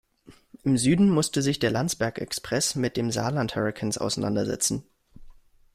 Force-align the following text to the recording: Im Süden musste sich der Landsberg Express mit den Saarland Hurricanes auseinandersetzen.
Im 0.63 0.79
Süden 0.79 1.11
musste 1.11 1.43
sich 1.43 1.59
der 1.59 1.69
Landsberg 1.69 2.17
Express 2.17 2.73
mit 2.73 2.97
den 2.97 3.11
Saarland 3.11 3.55
Hurricanes 3.55 3.99
auseinandersetzen. 3.99 4.83